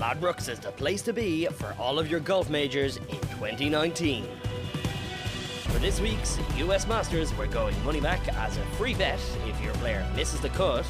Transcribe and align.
Ladbrokes 0.00 0.48
is 0.48 0.58
the 0.58 0.72
place 0.72 1.02
to 1.02 1.12
be 1.12 1.44
for 1.44 1.76
all 1.78 1.98
of 1.98 2.10
your 2.10 2.20
golf 2.20 2.48
majors 2.48 2.96
in 2.96 3.20
2019. 3.36 4.26
For 5.64 5.78
this 5.78 6.00
week's 6.00 6.38
US 6.56 6.86
Masters, 6.86 7.36
we're 7.36 7.48
going 7.48 7.74
money 7.84 8.00
back 8.00 8.26
as 8.28 8.56
a 8.56 8.64
free 8.78 8.94
bet 8.94 9.20
if 9.46 9.62
your 9.62 9.74
player 9.74 10.10
misses 10.16 10.40
the 10.40 10.48
cut, 10.48 10.86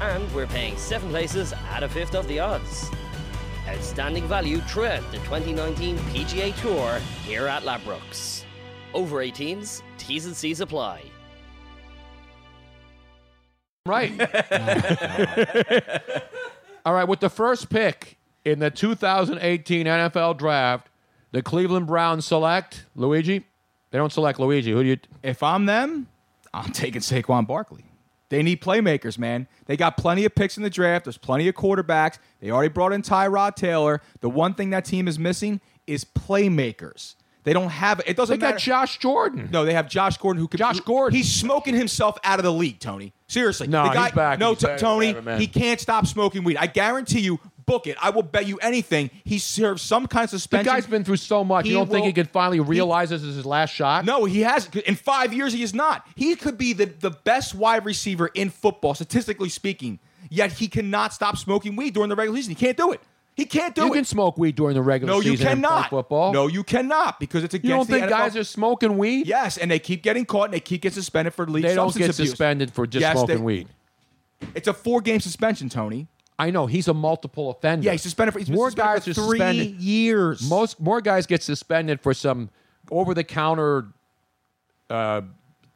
and 0.00 0.34
we're 0.34 0.46
paying 0.46 0.78
seven 0.78 1.10
places 1.10 1.52
at 1.72 1.82
a 1.82 1.88
fifth 1.90 2.14
of 2.14 2.26
the 2.26 2.40
odds. 2.40 2.90
Outstanding 3.68 4.26
value 4.26 4.60
throughout 4.60 5.02
the 5.12 5.18
2019 5.18 5.98
PGA 5.98 6.58
Tour 6.62 7.00
here 7.26 7.48
at 7.48 7.64
Ladbrokes. 7.64 8.44
Over 8.94 9.16
18s, 9.16 9.82
T's 9.98 10.24
and 10.24 10.34
C's 10.34 10.62
apply. 10.62 11.02
Right. 13.84 14.18
All 16.86 16.94
right, 16.94 17.06
with 17.06 17.20
the 17.20 17.28
first 17.28 17.68
pick 17.68 18.16
in 18.44 18.58
the 18.58 18.70
2018 18.70 19.86
NFL 19.86 20.38
Draft, 20.38 20.88
the 21.30 21.42
Cleveland 21.42 21.86
Browns 21.86 22.26
select 22.26 22.84
Luigi. 22.94 23.44
They 23.90 23.98
don't 23.98 24.12
select 24.12 24.40
Luigi. 24.40 24.72
Who 24.72 24.82
do 24.82 24.88
you? 24.90 24.96
If 25.22 25.42
I'm 25.42 25.66
them, 25.66 26.08
I'm 26.54 26.72
taking 26.72 27.00
Saquon 27.00 27.46
Barkley. 27.46 27.84
They 28.30 28.42
need 28.42 28.62
playmakers, 28.62 29.18
man. 29.18 29.46
They 29.66 29.76
got 29.76 29.98
plenty 29.98 30.24
of 30.24 30.34
picks 30.34 30.56
in 30.56 30.62
the 30.62 30.70
draft. 30.70 31.04
There's 31.04 31.18
plenty 31.18 31.48
of 31.48 31.54
quarterbacks. 31.54 32.16
They 32.40 32.50
already 32.50 32.70
brought 32.72 32.92
in 32.94 33.02
Tyrod 33.02 33.56
Taylor. 33.56 34.00
The 34.20 34.30
one 34.30 34.54
thing 34.54 34.70
that 34.70 34.86
team 34.86 35.06
is 35.06 35.18
missing 35.18 35.60
is 35.86 36.04
playmakers. 36.04 37.14
They 37.44 37.52
don't 37.52 37.70
have 37.70 38.00
it. 38.06 38.16
Doesn't 38.16 38.38
They 38.38 38.40
got 38.40 38.54
matter. 38.54 38.58
Josh 38.64 38.98
Jordan. 38.98 39.48
No, 39.52 39.64
they 39.64 39.74
have 39.74 39.88
Josh 39.88 40.16
Gordon 40.16 40.40
who 40.40 40.46
could. 40.48 40.58
Josh 40.58 40.78
Gordon. 40.80 41.14
He's 41.16 41.30
smoking 41.30 41.74
himself 41.74 42.16
out 42.22 42.38
of 42.38 42.44
the 42.44 42.52
league, 42.52 42.78
Tony. 42.78 43.12
Seriously. 43.26 43.66
No, 43.66 43.82
the 43.84 43.90
guy, 43.94 44.04
he's 44.06 44.12
back. 44.14 44.38
No, 44.38 44.50
He's 44.50 44.58
T- 44.60 44.66
better 44.66 44.78
Tony, 44.78 45.06
than 45.08 45.16
ever, 45.16 45.24
man. 45.32 45.40
he 45.40 45.46
can't 45.48 45.80
stop 45.80 46.06
smoking 46.06 46.44
weed. 46.44 46.56
I 46.56 46.68
guarantee 46.68 47.20
you. 47.20 47.40
Book 47.72 47.86
it. 47.86 47.96
I 48.02 48.10
will 48.10 48.22
bet 48.22 48.46
you 48.46 48.58
anything. 48.58 49.10
He 49.24 49.38
serves 49.38 49.80
some 49.80 50.06
kind 50.06 50.24
of 50.24 50.30
suspension. 50.30 50.66
The 50.66 50.72
guy's 50.72 50.86
been 50.86 51.04
through 51.04 51.16
so 51.16 51.42
much. 51.42 51.64
He 51.64 51.72
you 51.72 51.78
don't 51.78 51.90
think 51.90 52.04
he 52.04 52.12
could 52.12 52.28
finally 52.28 52.60
realize 52.60 53.08
this 53.08 53.22
is 53.22 53.36
his 53.36 53.46
last 53.46 53.70
shot? 53.70 54.04
No, 54.04 54.26
he 54.26 54.42
has. 54.42 54.68
In 54.84 54.94
five 54.94 55.32
years, 55.32 55.54
he 55.54 55.62
is 55.62 55.72
not. 55.72 56.06
He 56.14 56.36
could 56.36 56.58
be 56.58 56.74
the, 56.74 56.84
the 56.84 57.08
best 57.10 57.54
wide 57.54 57.86
receiver 57.86 58.26
in 58.34 58.50
football, 58.50 58.92
statistically 58.92 59.48
speaking. 59.48 60.00
Yet 60.28 60.52
he 60.52 60.68
cannot 60.68 61.14
stop 61.14 61.38
smoking 61.38 61.74
weed 61.74 61.94
during 61.94 62.10
the 62.10 62.14
regular 62.14 62.36
season. 62.36 62.50
He 62.50 62.56
can't 62.56 62.76
do 62.76 62.92
it. 62.92 63.00
He 63.34 63.46
can't 63.46 63.74
do 63.74 63.80
you 63.80 63.86
it. 63.86 63.90
You 63.90 63.94
can 63.94 64.04
smoke 64.04 64.36
weed 64.36 64.54
during 64.54 64.74
the 64.74 64.82
regular 64.82 65.14
no, 65.14 65.20
you 65.20 65.30
season. 65.30 65.46
in 65.48 65.62
pro 65.62 65.70
cannot. 65.70 65.88
Football. 65.88 66.32
No, 66.34 66.48
you 66.48 66.64
cannot 66.64 67.18
because 67.20 67.42
it's 67.42 67.54
against 67.54 67.68
You 67.70 67.74
don't 67.74 67.86
think 67.88 68.10
guys 68.10 68.36
are 68.36 68.44
smoking 68.44 68.98
weed? 68.98 69.26
Yes, 69.26 69.56
and 69.56 69.70
they 69.70 69.78
keep 69.78 70.02
getting 70.02 70.26
caught 70.26 70.44
and 70.44 70.52
they 70.52 70.60
keep 70.60 70.82
getting 70.82 70.94
suspended 70.94 71.32
for 71.32 71.46
league 71.46 71.64
They 71.64 71.74
don't 71.74 71.94
get 71.94 72.10
abuse. 72.10 72.28
suspended 72.28 72.70
for 72.70 72.86
just 72.86 73.00
Yes, 73.00 73.16
smoking 73.16 73.36
they- 73.36 73.42
weed. 73.42 73.68
It's 74.54 74.68
a 74.68 74.74
four-game 74.74 75.20
suspension, 75.20 75.70
Tony. 75.70 76.08
I 76.42 76.50
know 76.50 76.66
he's 76.66 76.88
a 76.88 76.94
multiple 76.94 77.50
offender. 77.50 77.84
Yeah, 77.86 77.92
he's 77.92 78.02
suspended 78.02 78.32
for 78.32 78.40
he's 78.40 78.50
more 78.50 78.72
guys 78.72 79.04
for 79.04 79.14
three 79.14 79.38
suspended. 79.38 79.80
years. 79.80 80.50
Most 80.50 80.80
more 80.80 81.00
guys 81.00 81.24
get 81.24 81.40
suspended 81.40 82.00
for 82.00 82.12
some 82.12 82.50
over-the-counter 82.90 83.86
uh, 84.90 85.20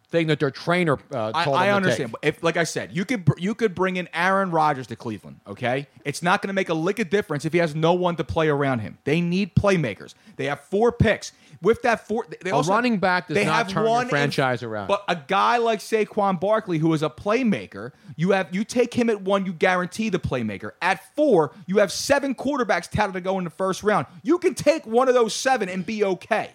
thing 0.09 0.29
that 0.29 0.39
their 0.41 0.51
trainer 0.51 0.99
uh, 1.13 1.33
I, 1.35 1.45
told 1.45 1.57
I 1.57 1.67
them 1.67 1.73
to 1.73 1.77
understand. 1.77 2.13
But 2.13 2.21
if, 2.23 2.43
like 2.43 2.57
I 2.57 2.65
said, 2.65 2.95
you 2.95 3.05
could 3.05 3.25
br- 3.25 3.39
you 3.39 3.55
could 3.55 3.75
bring 3.75 3.97
in 3.97 4.09
Aaron 4.15 4.51
Rodgers 4.51 4.87
to 4.89 4.97
Cleveland. 4.97 5.41
Okay, 5.47 5.87
it's 6.05 6.23
not 6.23 6.43
going 6.43 6.49
to 6.49 6.55
make 6.55 6.69
a 6.69 6.75
lick 6.75 6.99
of 6.99 7.11
difference 7.11 7.45
if 7.45 7.53
he 7.53 7.59
has 7.59 7.75
no 7.75 7.93
one 7.95 8.17
to 8.17 8.25
play 8.25 8.49
around 8.49 8.81
him. 8.81 8.99
They 9.05 9.21
need 9.21 9.55
playmakers. 9.55 10.15
They 10.37 10.47
have 10.47 10.61
four 10.61 10.93
picks. 10.93 11.33
With 11.63 11.83
that 11.83 12.07
four, 12.07 12.27
they 12.43 12.51
A 12.51 12.61
running 12.61 12.99
back 12.99 13.29
does 13.29 13.35
they 13.35 13.47
not 13.47 13.55
have 13.55 13.69
turn 13.69 13.87
one 13.87 14.03
in- 14.05 14.09
franchise 14.11 14.63
around. 14.63 14.89
But 14.89 15.05
a 15.09 15.17
guy 15.17 15.57
like 15.57 15.81
Saquon 15.81 16.39
Barkley, 16.39 16.79
who 16.79 16.93
is 16.93 17.03
a 17.03 17.11
playmaker, 17.11 17.93
you 18.17 18.31
have 18.33 18.55
you 18.55 18.63
take 18.63 18.93
him 18.93 19.09
at 19.09 19.23
one, 19.23 19.47
you 19.47 19.53
guarantee 19.53 20.11
the 20.11 20.19
playmaker. 20.19 20.73
At 20.83 21.03
four, 21.15 21.53
you 21.67 21.79
have 21.79 21.91
seven 21.91 22.35
quarterbacks 22.35 22.91
touted 22.91 23.15
to 23.15 23.21
go 23.21 23.39
in 23.39 23.45
the 23.45 23.51
first 23.51 23.83
round. 23.83 24.07
You 24.23 24.39
can 24.39 24.55
take 24.55 24.87
one 24.87 25.09
of 25.09 25.15
those 25.15 25.35
seven 25.35 25.69
and 25.69 25.85
be 25.85 26.05
okay. 26.05 26.51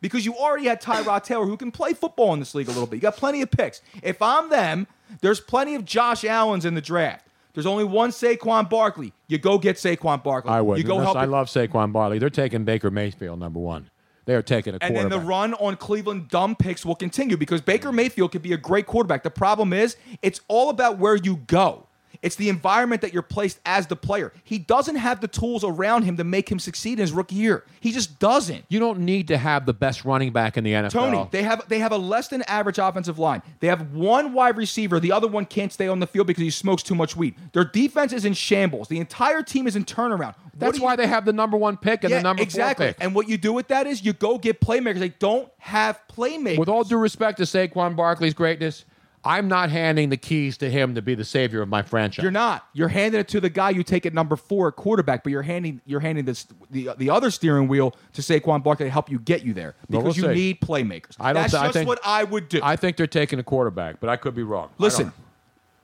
Because 0.00 0.24
you 0.24 0.34
already 0.34 0.66
had 0.66 0.80
Tyrod 0.80 1.24
Taylor 1.24 1.46
who 1.46 1.56
can 1.56 1.70
play 1.70 1.92
football 1.92 2.32
in 2.34 2.38
this 2.38 2.54
league 2.54 2.68
a 2.68 2.70
little 2.70 2.86
bit. 2.86 2.96
You 2.96 3.02
got 3.02 3.16
plenty 3.16 3.42
of 3.42 3.50
picks. 3.50 3.82
If 4.02 4.20
I'm 4.20 4.50
them, 4.50 4.86
there's 5.20 5.40
plenty 5.40 5.74
of 5.74 5.84
Josh 5.84 6.24
Allens 6.24 6.64
in 6.64 6.74
the 6.74 6.80
draft. 6.80 7.26
There's 7.54 7.66
only 7.66 7.84
one 7.84 8.10
Saquon 8.10 8.68
Barkley. 8.68 9.14
You 9.28 9.38
go 9.38 9.56
get 9.56 9.76
Saquon 9.76 10.22
Barkley. 10.22 10.50
I 10.50 10.60
would. 10.60 10.76
You 10.76 10.84
go 10.84 10.98
help. 10.98 11.16
I 11.16 11.24
love 11.24 11.46
Saquon 11.46 11.90
Barkley. 11.92 12.18
They're 12.18 12.28
taking 12.28 12.64
Baker 12.64 12.90
Mayfield 12.90 13.38
number 13.38 13.58
one. 13.58 13.88
They 14.26 14.34
are 14.34 14.42
taking 14.42 14.74
a 14.74 14.78
and 14.80 14.94
then 14.96 15.08
the 15.08 15.20
run 15.20 15.54
on 15.54 15.76
Cleveland 15.76 16.28
dumb 16.28 16.56
picks 16.56 16.84
will 16.84 16.96
continue 16.96 17.36
because 17.36 17.60
Baker 17.60 17.92
Mayfield 17.92 18.32
could 18.32 18.42
be 18.42 18.52
a 18.52 18.56
great 18.56 18.84
quarterback. 18.86 19.22
The 19.22 19.30
problem 19.30 19.72
is, 19.72 19.96
it's 20.20 20.40
all 20.48 20.68
about 20.68 20.98
where 20.98 21.14
you 21.14 21.36
go. 21.46 21.85
It's 22.26 22.34
the 22.34 22.48
environment 22.48 23.02
that 23.02 23.12
you're 23.12 23.22
placed 23.22 23.60
as 23.64 23.86
the 23.86 23.94
player. 23.94 24.32
He 24.42 24.58
doesn't 24.58 24.96
have 24.96 25.20
the 25.20 25.28
tools 25.28 25.62
around 25.62 26.02
him 26.02 26.16
to 26.16 26.24
make 26.24 26.50
him 26.50 26.58
succeed 26.58 26.94
in 26.94 26.98
his 26.98 27.12
rookie 27.12 27.36
year. 27.36 27.62
He 27.78 27.92
just 27.92 28.18
doesn't. 28.18 28.64
you 28.68 28.80
don't 28.80 28.98
need 28.98 29.28
to 29.28 29.38
have 29.38 29.64
the 29.64 29.72
best 29.72 30.04
running 30.04 30.32
back 30.32 30.56
in 30.56 30.64
the 30.64 30.72
NFL. 30.72 30.90
Tony, 30.90 31.28
they 31.30 31.44
have 31.44 31.68
they 31.68 31.78
have 31.78 31.92
a 31.92 31.96
less 31.96 32.26
than 32.26 32.42
average 32.42 32.78
offensive 32.78 33.20
line. 33.20 33.42
They 33.60 33.68
have 33.68 33.92
one 33.92 34.32
wide 34.32 34.56
receiver. 34.56 34.98
The 34.98 35.12
other 35.12 35.28
one 35.28 35.46
can't 35.46 35.72
stay 35.72 35.86
on 35.86 36.00
the 36.00 36.06
field 36.08 36.26
because 36.26 36.42
he 36.42 36.50
smokes 36.50 36.82
too 36.82 36.96
much 36.96 37.14
weed. 37.14 37.36
Their 37.52 37.64
defense 37.64 38.12
is 38.12 38.24
in 38.24 38.34
shambles. 38.34 38.88
The 38.88 38.98
entire 38.98 39.42
team 39.42 39.68
is 39.68 39.76
in 39.76 39.84
turnaround. 39.84 40.34
That's 40.58 40.78
you- 40.78 40.84
why 40.84 40.96
they 40.96 41.06
have 41.06 41.26
the 41.26 41.32
number 41.32 41.56
one 41.56 41.76
pick 41.76 42.02
and 42.02 42.10
yeah, 42.10 42.16
the 42.18 42.22
number 42.24 42.42
exactly. 42.42 42.86
four 42.86 42.94
pick. 42.94 43.04
And 43.04 43.14
what 43.14 43.28
you 43.28 43.38
do 43.38 43.52
with 43.52 43.68
that 43.68 43.86
is 43.86 44.04
you 44.04 44.12
go 44.12 44.36
get 44.36 44.60
playmakers. 44.60 44.98
They 44.98 45.10
don't 45.10 45.48
have 45.58 46.00
playmakers. 46.08 46.58
With 46.58 46.68
all 46.68 46.82
due 46.82 46.96
respect 46.96 47.38
to 47.38 47.44
Saquon 47.44 47.94
Barkley's 47.94 48.34
greatness, 48.34 48.84
I'm 49.26 49.48
not 49.48 49.70
handing 49.70 50.08
the 50.10 50.16
keys 50.16 50.56
to 50.58 50.70
him 50.70 50.94
to 50.94 51.02
be 51.02 51.14
the 51.14 51.24
savior 51.24 51.60
of 51.62 51.68
my 51.68 51.82
franchise. 51.82 52.22
You're 52.22 52.30
not. 52.30 52.66
You're 52.72 52.88
handing 52.88 53.20
it 53.20 53.28
to 53.28 53.40
the 53.40 53.50
guy 53.50 53.70
you 53.70 53.82
take 53.82 54.06
at 54.06 54.14
number 54.14 54.36
four 54.36 54.68
at 54.68 54.76
quarterback, 54.76 55.22
but 55.24 55.30
you're 55.32 55.42
handing 55.42 55.80
you're 55.84 56.00
handing 56.00 56.24
this 56.24 56.46
the 56.70 56.90
the 56.96 57.10
other 57.10 57.30
steering 57.30 57.68
wheel 57.68 57.94
to 58.12 58.22
Saquon 58.22 58.62
Barkley 58.62 58.86
to 58.86 58.90
help 58.90 59.10
you 59.10 59.18
get 59.18 59.44
you 59.44 59.52
there 59.52 59.74
because 59.90 60.04
we'll 60.04 60.14
you 60.14 60.22
see. 60.22 60.28
need 60.34 60.60
playmakers. 60.60 61.16
I 61.18 61.32
don't 61.32 61.42
That's 61.42 61.52
th- 61.52 61.60
I 61.60 61.66
just 61.66 61.74
think- 61.74 61.88
what 61.88 61.98
I 62.04 62.24
would 62.24 62.48
do. 62.48 62.60
I 62.62 62.76
think 62.76 62.96
they're 62.96 63.06
taking 63.06 63.38
a 63.38 63.42
quarterback, 63.42 64.00
but 64.00 64.08
I 64.08 64.16
could 64.16 64.34
be 64.34 64.42
wrong. 64.44 64.70
Listen, 64.78 65.12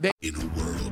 don't- 0.00 0.12
In 0.22 0.34
a 0.34 0.38
world 0.38 0.46
of 0.46 0.60
1 0.60 0.60
million 0.62 0.91